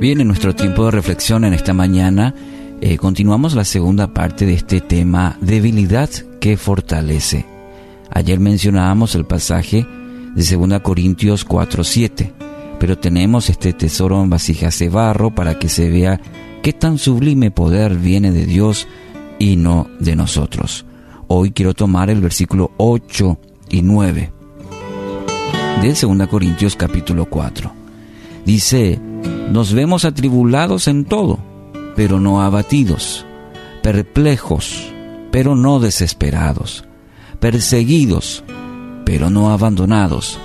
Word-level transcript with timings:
Bien, 0.00 0.18
en 0.22 0.28
nuestro 0.28 0.54
tiempo 0.54 0.86
de 0.86 0.92
reflexión 0.92 1.44
en 1.44 1.52
esta 1.52 1.74
mañana, 1.74 2.34
eh, 2.80 2.96
continuamos 2.96 3.54
la 3.54 3.66
segunda 3.66 4.14
parte 4.14 4.46
de 4.46 4.54
este 4.54 4.80
tema, 4.80 5.36
debilidad 5.42 6.08
que 6.40 6.56
fortalece. 6.56 7.44
Ayer 8.10 8.40
mencionábamos 8.40 9.14
el 9.14 9.26
pasaje 9.26 9.86
de 10.34 10.56
2 10.56 10.80
Corintios 10.80 11.46
4:7, 11.46 12.32
pero 12.78 12.98
tenemos 12.98 13.50
este 13.50 13.72
tesoro 13.72 14.22
en 14.22 14.30
vasijas 14.30 14.78
de 14.78 14.88
barro 14.88 15.34
para 15.34 15.58
que 15.58 15.68
se 15.68 15.90
vea 15.90 16.20
qué 16.62 16.72
tan 16.72 16.98
sublime 16.98 17.50
poder 17.50 17.96
viene 17.96 18.32
de 18.32 18.46
Dios 18.46 18.86
y 19.38 19.56
no 19.56 19.88
de 19.98 20.16
nosotros. 20.16 20.84
Hoy 21.28 21.52
quiero 21.52 21.74
tomar 21.74 22.10
el 22.10 22.20
versículo 22.20 22.72
8 22.76 23.38
y 23.70 23.82
9 23.82 24.32
de 25.82 25.88
2 25.88 26.28
Corintios 26.28 26.76
capítulo 26.76 27.26
4. 27.26 27.72
Dice, 28.44 28.98
nos 29.50 29.72
vemos 29.72 30.04
atribulados 30.04 30.88
en 30.88 31.04
todo, 31.04 31.38
pero 31.96 32.20
no 32.20 32.42
abatidos, 32.42 33.24
perplejos, 33.82 34.92
pero 35.30 35.54
no 35.54 35.80
desesperados, 35.80 36.84
perseguidos, 37.38 38.44
pero 39.04 39.30
no 39.30 39.50
abandonados, 39.50 40.38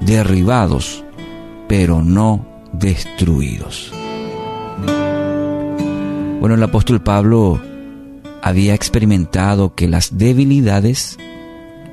derribados, 0.00 1.04
pero 1.68 2.02
no 2.02 2.46
destruidos. 2.72 3.92
Bueno, 6.40 6.54
el 6.54 6.62
apóstol 6.62 7.02
Pablo 7.02 7.60
había 8.42 8.74
experimentado 8.74 9.74
que 9.74 9.88
las 9.88 10.16
debilidades, 10.16 11.18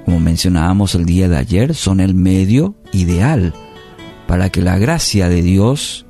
como 0.06 0.20
mencionábamos 0.20 0.96
el 0.96 1.06
día 1.06 1.28
de 1.28 1.38
ayer, 1.38 1.76
son 1.76 2.00
el 2.00 2.16
medio 2.16 2.76
ideal 2.94 3.54
para 4.28 4.50
que 4.50 4.62
la 4.62 4.78
gracia 4.78 5.30
de 5.30 5.42
Dios 5.42 6.06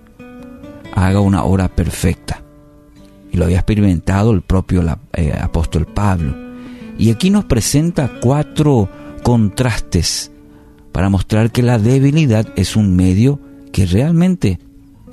haga 0.94 1.20
una 1.20 1.44
obra 1.44 1.68
perfecta. 1.70 2.42
Y 3.32 3.38
lo 3.38 3.46
había 3.46 3.58
experimentado 3.58 4.32
el 4.32 4.42
propio 4.42 4.84
eh, 5.14 5.34
apóstol 5.40 5.86
Pablo. 5.86 6.36
Y 6.98 7.12
aquí 7.12 7.30
nos 7.30 7.46
presenta 7.46 8.20
cuatro 8.22 8.90
contrastes 9.28 10.32
para 10.94 11.10
mostrar 11.10 11.52
que 11.52 11.62
la 11.62 11.80
debilidad 11.80 12.48
es 12.56 12.78
un 12.78 12.96
medio 12.96 13.42
que 13.74 13.86
realmente 13.86 14.58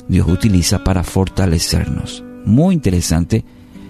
Dios 0.07 0.29
utiliza 0.29 0.85
para 0.85 1.03
fortalecernos. 1.03 2.23
Muy 2.45 2.77
interesante 2.77 3.45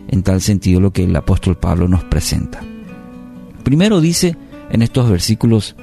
en 0.09 0.23
tal 0.23 0.41
sentido 0.41 0.81
lo 0.81 0.95
que 0.95 1.05
el 1.05 1.15
apóstol 1.15 1.59
Pablo 1.59 1.89
nos 1.89 2.05
presenta. 2.05 2.63
Primero 3.65 4.01
dice 4.01 4.35
en 4.71 4.81
estos 4.81 5.11
versículos, 5.11 5.77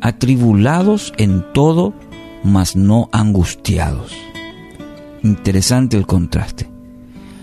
atribulados 0.00 1.12
en 1.18 1.44
todo, 1.52 1.92
mas 2.44 2.76
no 2.76 3.10
angustiados. 3.12 4.16
Interesante 5.22 5.98
el 5.98 6.06
contraste. 6.06 6.70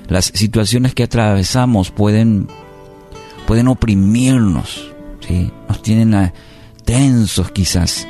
Las 0.08 0.32
situaciones 0.34 0.96
que 0.96 1.04
atravesamos 1.04 1.92
pueden, 1.92 2.48
pueden 3.46 3.68
oprimirnos, 3.68 4.92
¿sí? 5.26 5.52
nos 5.68 5.82
tienen 5.82 6.32
tensos 6.86 7.52
quizás. 7.52 8.08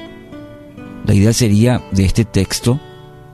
La 1.05 1.13
idea 1.13 1.33
sería 1.33 1.81
de 1.91 2.05
este 2.05 2.25
texto, 2.25 2.79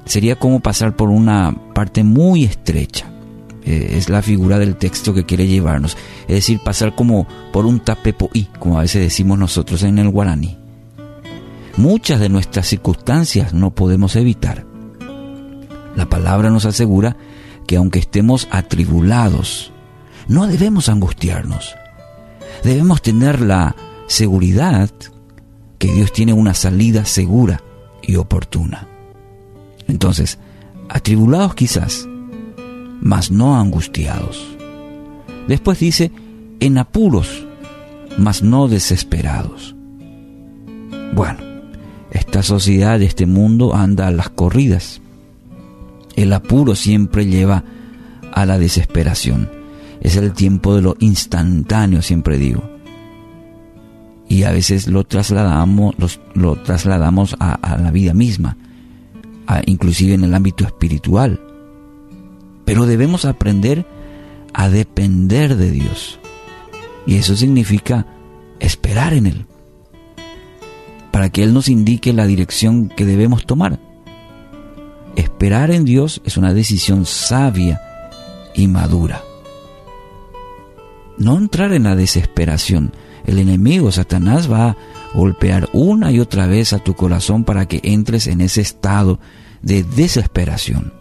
sería 0.05 0.37
como 0.37 0.59
pasar 0.59 0.95
por 0.95 1.09
una 1.09 1.55
parte 1.73 2.03
muy 2.03 2.43
estrecha. 2.43 3.11
Eh, 3.63 3.95
es 3.97 4.09
la 4.09 4.21
figura 4.21 4.59
del 4.59 4.77
texto 4.77 5.13
que 5.13 5.25
quiere 5.25 5.47
llevarnos. 5.47 5.97
Es 6.21 6.35
decir, 6.35 6.59
pasar 6.63 6.95
como 6.95 7.27
por 7.51 7.65
un 7.65 7.81
tapepoí, 7.81 8.47
como 8.59 8.77
a 8.77 8.81
veces 8.81 9.01
decimos 9.01 9.37
nosotros 9.37 9.83
en 9.83 9.99
el 9.99 10.09
guaraní 10.09 10.57
muchas 11.77 12.19
de 12.19 12.29
nuestras 12.29 12.67
circunstancias 12.67 13.53
no 13.53 13.71
podemos 13.71 14.15
evitar. 14.15 14.65
La 15.95 16.07
palabra 16.09 16.49
nos 16.49 16.65
asegura 16.65 17.15
que 17.65 17.77
aunque 17.77 17.99
estemos 17.99 18.47
atribulados, 18.51 19.71
no 20.27 20.47
debemos 20.47 20.89
angustiarnos. 20.89 21.75
Debemos 22.63 23.01
tener 23.01 23.41
la 23.41 23.75
seguridad 24.07 24.89
que 25.77 25.93
Dios 25.93 26.11
tiene 26.11 26.33
una 26.33 26.53
salida 26.53 27.05
segura 27.05 27.61
y 28.01 28.15
oportuna. 28.15 28.87
Entonces, 29.87 30.39
atribulados 30.89 31.55
quizás, 31.55 32.07
mas 33.01 33.31
no 33.31 33.59
angustiados. 33.59 34.45
Después 35.47 35.79
dice, 35.79 36.11
en 36.59 36.77
apuros, 36.77 37.45
mas 38.17 38.41
no 38.41 38.67
desesperados. 38.67 39.75
Bueno, 41.13 41.39
esta 42.11 42.43
sociedad, 42.43 43.01
este 43.01 43.25
mundo 43.25 43.75
anda 43.75 44.07
a 44.07 44.11
las 44.11 44.29
corridas. 44.29 45.01
El 46.15 46.33
apuro 46.33 46.75
siempre 46.75 47.25
lleva 47.25 47.63
a 48.33 48.45
la 48.45 48.57
desesperación. 48.57 49.56
Es 50.01 50.15
el 50.15 50.33
tiempo 50.33 50.75
de 50.75 50.81
lo 50.81 50.95
instantáneo, 50.99 52.01
siempre 52.01 52.37
digo. 52.37 52.63
Y 54.29 54.43
a 54.43 54.51
veces 54.51 54.87
lo 54.87 55.05
trasladamos, 55.05 55.95
lo 56.33 56.55
trasladamos 56.57 57.35
a, 57.39 57.77
la 57.81 57.91
vida 57.91 58.13
misma, 58.13 58.57
inclusive 59.65 60.13
en 60.13 60.23
el 60.23 60.33
ámbito 60.33 60.65
espiritual. 60.65 61.39
Pero 62.65 62.85
debemos 62.85 63.25
aprender 63.25 63.85
a 64.53 64.69
depender 64.69 65.55
de 65.55 65.71
Dios. 65.71 66.19
Y 67.05 67.15
eso 67.15 67.35
significa 67.35 68.05
esperar 68.59 69.13
en 69.13 69.27
Él 69.27 69.45
para 71.17 71.31
que 71.31 71.41
Él 71.41 71.51
nos 71.51 71.67
indique 71.67 72.13
la 72.13 72.27
dirección 72.27 72.89
que 72.89 73.03
debemos 73.03 73.47
tomar. 73.47 73.79
Esperar 75.15 75.71
en 75.71 75.83
Dios 75.83 76.21
es 76.25 76.37
una 76.37 76.53
decisión 76.53 77.07
sabia 77.07 77.81
y 78.53 78.67
madura. 78.67 79.23
No 81.17 81.37
entrar 81.37 81.73
en 81.73 81.83
la 81.83 81.95
desesperación. 81.95 82.93
El 83.25 83.39
enemigo, 83.39 83.91
Satanás, 83.91 84.51
va 84.51 84.69
a 84.69 84.77
golpear 85.13 85.69
una 85.73 86.11
y 86.11 86.19
otra 86.19 86.47
vez 86.47 86.73
a 86.73 86.79
tu 86.79 86.93
corazón 86.93 87.43
para 87.43 87.67
que 87.67 87.81
entres 87.83 88.27
en 88.27 88.41
ese 88.41 88.61
estado 88.61 89.19
de 89.61 89.83
desesperación. 89.83 90.93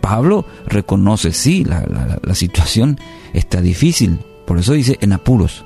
Pablo 0.00 0.46
reconoce, 0.66 1.32
sí, 1.32 1.64
la, 1.64 2.18
la 2.22 2.34
situación 2.34 2.98
está 3.34 3.60
difícil, 3.60 4.20
por 4.46 4.58
eso 4.58 4.72
dice 4.72 4.96
en 5.00 5.12
apuros. 5.12 5.64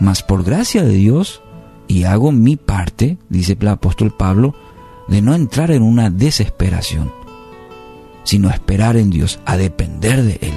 Mas 0.00 0.22
por 0.22 0.44
gracia 0.44 0.82
de 0.82 0.94
Dios, 0.94 1.42
y 1.88 2.04
hago 2.04 2.32
mi 2.32 2.56
parte, 2.56 3.18
dice 3.28 3.56
el 3.60 3.68
apóstol 3.68 4.14
Pablo, 4.16 4.54
de 5.08 5.20
no 5.20 5.34
entrar 5.34 5.70
en 5.70 5.82
una 5.82 6.10
desesperación, 6.10 7.12
sino 8.24 8.50
esperar 8.50 8.96
en 8.96 9.10
Dios, 9.10 9.40
a 9.44 9.56
depender 9.56 10.22
de 10.22 10.38
Él. 10.40 10.54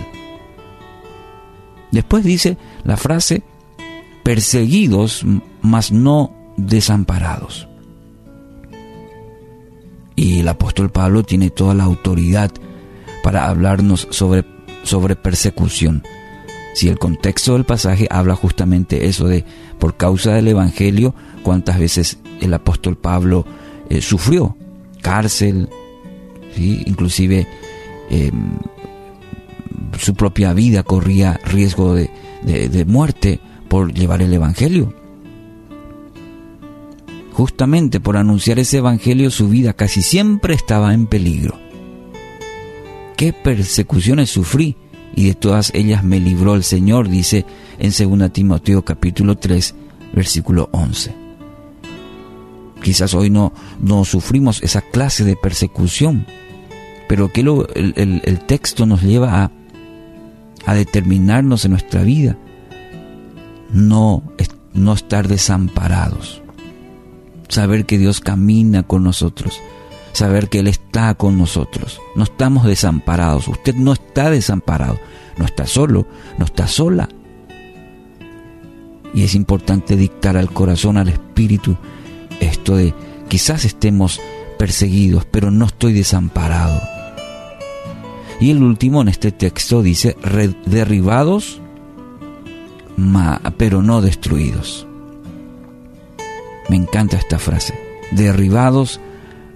Después 1.95 2.23
dice 2.23 2.57
la 2.83 2.97
frase, 2.97 3.41
perseguidos, 4.23 5.25
mas 5.61 5.91
no 5.91 6.31
desamparados. 6.57 7.67
Y 10.15 10.39
el 10.39 10.47
apóstol 10.47 10.91
Pablo 10.91 11.23
tiene 11.23 11.49
toda 11.49 11.73
la 11.73 11.83
autoridad 11.83 12.51
para 13.23 13.47
hablarnos 13.47 14.07
sobre, 14.11 14.45
sobre 14.83 15.15
persecución 15.15 16.03
si 16.75 16.89
el 16.89 16.99
contexto 16.99 17.53
del 17.53 17.63
pasaje 17.63 18.05
habla 18.11 18.35
justamente 18.35 19.07
eso 19.07 19.29
de 19.29 19.45
por 19.79 19.95
causa 19.95 20.33
del 20.33 20.49
Evangelio, 20.49 21.15
cuántas 21.41 21.79
veces 21.79 22.17
el 22.41 22.53
apóstol 22.53 22.97
Pablo 22.97 23.45
eh, 23.89 24.01
sufrió 24.01 24.57
cárcel, 25.01 25.69
inclusive 26.57 27.47
em, 28.09 28.57
su 29.99 30.13
propia 30.13 30.53
vida 30.53 30.83
corría 30.83 31.39
riesgo 31.45 31.93
de, 31.93 32.09
de 32.43 32.85
muerte 32.85 33.39
por 33.67 33.93
llevar 33.93 34.21
el 34.21 34.33
Evangelio. 34.33 34.93
Justamente 37.33 37.99
por 37.99 38.17
anunciar 38.17 38.59
ese 38.59 38.77
Evangelio 38.77 39.29
su 39.29 39.49
vida 39.49 39.73
casi 39.73 40.01
siempre 40.01 40.53
estaba 40.53 40.93
en 40.93 41.07
peligro. 41.07 41.59
¿Qué 43.17 43.33
persecuciones 43.33 44.29
sufrí? 44.29 44.77
y 45.15 45.27
de 45.27 45.33
todas 45.33 45.71
ellas 45.73 46.03
me 46.03 46.19
libró 46.19 46.55
el 46.55 46.63
Señor, 46.63 47.09
dice 47.09 47.45
en 47.79 47.91
2 48.19 48.31
Timoteo 48.33 48.83
capítulo 48.83 49.37
3, 49.37 49.73
versículo 50.13 50.69
11. 50.73 51.15
Quizás 52.83 53.13
hoy 53.13 53.29
no, 53.29 53.53
no 53.79 54.03
sufrimos 54.05 54.61
esa 54.61 54.81
clase 54.81 55.23
de 55.23 55.37
persecución, 55.37 56.27
pero 57.07 57.31
que 57.31 57.43
lo, 57.43 57.67
el, 57.73 58.21
el, 58.23 58.39
texto 58.41 58.85
nos 58.85 59.01
lleva 59.01 59.43
a, 59.43 59.51
a 60.65 60.73
determinarnos 60.73 61.65
en 61.65 61.71
nuestra 61.71 62.03
vida, 62.03 62.37
no, 63.71 64.23
no 64.73 64.93
estar 64.93 65.27
desamparados. 65.27 66.41
saber 67.47 67.85
que 67.85 67.97
Dios 67.97 68.21
camina 68.21 68.83
con 68.83 69.03
nosotros, 69.03 69.61
saber 70.13 70.49
que 70.49 70.59
Él 70.59 70.67
está 70.67 71.13
con 71.13 71.37
nosotros. 71.37 72.01
No 72.15 72.23
estamos 72.23 72.65
desamparados, 72.65 73.47
usted 73.47 73.75
no 73.75 73.93
está 73.93 74.29
desamparado, 74.29 74.99
no 75.37 75.45
está 75.45 75.67
solo, 75.67 76.07
no 76.37 76.45
está 76.45 76.67
sola. 76.67 77.07
Y 79.13 79.23
es 79.23 79.35
importante 79.35 79.95
dictar 79.95 80.35
al 80.35 80.51
corazón, 80.51 80.97
al 80.97 81.07
espíritu, 81.07 81.77
esto 82.39 82.75
de 82.75 82.93
quizás 83.29 83.63
estemos 83.63 84.19
perseguidos, 84.57 85.25
pero 85.29 85.51
no 85.51 85.65
estoy 85.65 85.93
desamparado. 85.93 86.94
Y 88.39 88.51
el 88.51 88.61
último 88.61 89.01
en 89.01 89.07
este 89.07 89.31
texto 89.31 89.81
dice, 89.81 90.17
derribados, 90.65 91.61
pero 93.57 93.81
no 93.81 94.01
destruidos. 94.01 94.87
Me 96.69 96.75
encanta 96.75 97.17
esta 97.17 97.39
frase. 97.39 97.73
Derribados, 98.11 98.99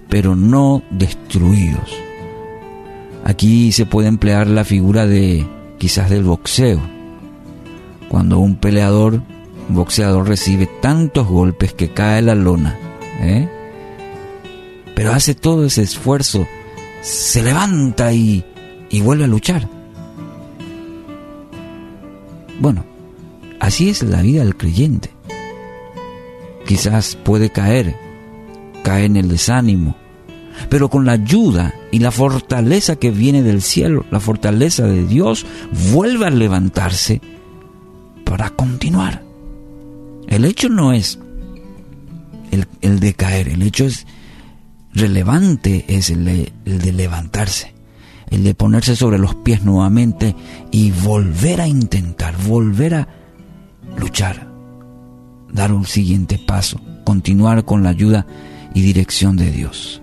pero 0.08 0.36
no 0.36 0.82
destruidos. 0.90 1.94
Aquí 3.24 3.72
se 3.72 3.86
puede 3.86 4.08
emplear 4.08 4.46
la 4.46 4.64
figura 4.64 5.06
de 5.06 5.46
quizás 5.78 6.10
del 6.10 6.24
boxeo. 6.24 6.80
Cuando 8.08 8.38
un 8.38 8.56
peleador, 8.56 9.22
un 9.68 9.74
boxeador 9.74 10.26
recibe 10.26 10.68
tantos 10.80 11.28
golpes 11.28 11.72
que 11.74 11.90
cae 11.90 12.22
la 12.22 12.34
lona, 12.34 12.76
¿eh? 13.20 13.48
pero 14.96 15.12
hace 15.12 15.34
todo 15.34 15.64
ese 15.64 15.82
esfuerzo, 15.82 16.46
se 17.02 17.42
levanta 17.42 18.12
y, 18.12 18.44
y 18.90 19.00
vuelve 19.00 19.24
a 19.24 19.28
luchar. 19.28 19.68
Bueno, 22.60 22.84
así 23.58 23.88
es 23.88 24.02
la 24.02 24.20
vida 24.20 24.44
del 24.44 24.56
creyente 24.56 25.10
quizás 26.70 27.16
puede 27.16 27.50
caer, 27.50 27.96
cae 28.84 29.04
en 29.04 29.16
el 29.16 29.28
desánimo, 29.28 29.96
pero 30.68 30.88
con 30.88 31.04
la 31.04 31.14
ayuda 31.14 31.74
y 31.90 31.98
la 31.98 32.12
fortaleza 32.12 32.94
que 32.94 33.10
viene 33.10 33.42
del 33.42 33.60
cielo, 33.60 34.06
la 34.12 34.20
fortaleza 34.20 34.86
de 34.86 35.04
Dios, 35.04 35.44
vuelve 35.90 36.26
a 36.26 36.30
levantarse 36.30 37.20
para 38.24 38.50
continuar. 38.50 39.24
El 40.28 40.44
hecho 40.44 40.68
no 40.68 40.92
es 40.92 41.18
el, 42.82 43.00
de 43.00 43.14
caer, 43.14 43.48
el 43.48 43.62
hecho 43.62 43.86
es 43.86 44.06
relevante, 44.94 45.86
es 45.88 46.10
el 46.10 46.24
de 46.24 46.92
levantarse, 46.92 47.74
el 48.30 48.44
de 48.44 48.54
ponerse 48.54 48.96
sobre 48.96 49.18
los 49.18 49.34
pies 49.34 49.64
nuevamente 49.64 50.34
y 50.70 50.90
volver 50.90 51.60
a 51.60 51.68
intentar, 51.68 52.36
volver 52.46 52.94
a 52.94 53.08
luchar 53.98 54.50
dar 55.52 55.72
un 55.72 55.84
siguiente 55.84 56.38
paso, 56.38 56.80
continuar 57.04 57.64
con 57.64 57.82
la 57.82 57.90
ayuda 57.90 58.26
y 58.74 58.82
dirección 58.82 59.36
de 59.36 59.50
Dios. 59.50 60.02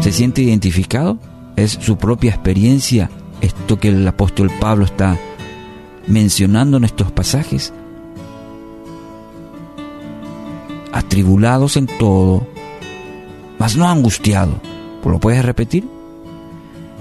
¿Se 0.00 0.12
siente 0.12 0.42
identificado? 0.42 1.18
¿Es 1.56 1.72
su 1.72 1.96
propia 1.96 2.30
experiencia 2.30 3.10
esto 3.40 3.78
que 3.78 3.88
el 3.88 4.06
apóstol 4.06 4.50
Pablo 4.60 4.84
está 4.84 5.16
mencionando 6.06 6.76
en 6.76 6.84
estos 6.84 7.10
pasajes? 7.10 7.72
Atribulados 10.92 11.76
en 11.76 11.86
todo, 11.86 12.46
mas 13.58 13.76
no 13.76 13.88
angustiado. 13.88 14.60
¿Lo 15.04 15.20
puedes 15.20 15.44
repetir? 15.44 15.86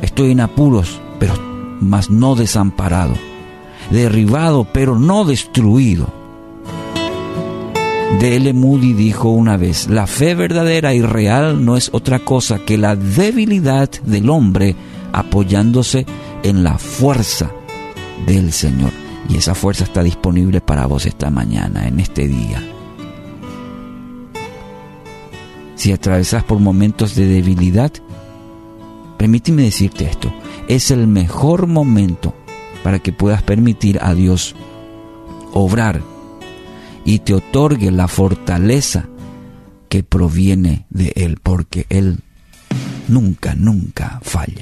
Estoy 0.01 0.31
en 0.31 0.41
apuros, 0.41 0.99
pero 1.19 1.33
mas 1.79 2.09
no 2.09 2.35
desamparado 2.35 3.15
derribado 3.89 4.65
pero 4.71 4.97
no 4.97 5.25
destruido. 5.25 6.07
D.L. 8.19 8.53
Moody 8.53 8.93
dijo 8.93 9.29
una 9.29 9.57
vez, 9.57 9.89
la 9.89 10.05
fe 10.05 10.35
verdadera 10.35 10.93
y 10.93 11.01
real 11.01 11.65
no 11.65 11.77
es 11.77 11.89
otra 11.93 12.19
cosa 12.19 12.59
que 12.59 12.77
la 12.77 12.95
debilidad 12.95 13.89
del 14.03 14.29
hombre 14.29 14.75
apoyándose 15.11 16.05
en 16.43 16.63
la 16.63 16.77
fuerza 16.77 17.51
del 18.27 18.53
Señor. 18.53 18.91
Y 19.29 19.37
esa 19.37 19.55
fuerza 19.55 19.85
está 19.85 20.03
disponible 20.03 20.61
para 20.61 20.85
vos 20.85 21.05
esta 21.05 21.31
mañana, 21.31 21.87
en 21.87 21.99
este 21.99 22.27
día. 22.27 22.61
Si 25.83 25.91
atravesas 25.91 26.45
por 26.45 26.59
momentos 26.59 27.13
de 27.13 27.27
debilidad, 27.27 27.91
permíteme 29.17 29.63
decirte 29.63 30.05
esto, 30.05 30.33
es 30.69 30.91
el 30.91 31.07
mejor 31.07 31.67
momento 31.67 32.33
para 32.85 32.99
que 32.99 33.11
puedas 33.11 33.43
permitir 33.43 33.99
a 34.01 34.13
Dios 34.13 34.55
obrar 35.51 36.01
y 37.03 37.19
te 37.19 37.33
otorgue 37.33 37.91
la 37.91 38.07
fortaleza 38.07 39.09
que 39.89 40.03
proviene 40.03 40.85
de 40.89 41.11
Él, 41.17 41.37
porque 41.43 41.85
Él 41.89 42.19
nunca, 43.09 43.53
nunca 43.53 44.21
falla. 44.23 44.61